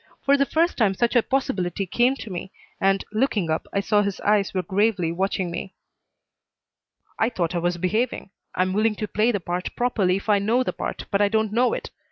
For 0.25 0.35
the 0.35 0.47
first 0.47 0.77
time 0.77 0.95
such 0.95 1.15
a 1.15 1.21
possibility 1.21 1.85
came 1.85 2.15
to 2.15 2.31
me, 2.31 2.51
and, 2.79 3.05
looking 3.11 3.51
up, 3.51 3.67
I 3.71 3.81
saw 3.81 4.01
his 4.01 4.19
eyes 4.21 4.51
were 4.51 4.63
gravely 4.63 5.11
watching 5.11 5.51
me. 5.51 5.75
"I 7.19 7.29
thought 7.29 7.53
I 7.53 7.59
was 7.59 7.77
behaving. 7.77 8.31
I'm 8.55 8.73
willing 8.73 8.95
to 8.95 9.07
play 9.07 9.31
the 9.31 9.39
part 9.39 9.69
properly 9.75 10.15
if 10.15 10.27
I 10.27 10.39
know 10.39 10.63
the 10.63 10.73
part, 10.73 11.05
but 11.11 11.21
I 11.21 11.27
don't 11.29 11.53
know 11.53 11.73
it. 11.73 11.91